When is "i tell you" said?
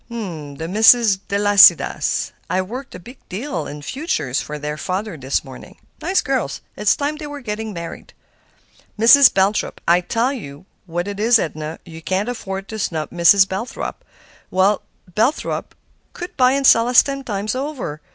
9.87-10.65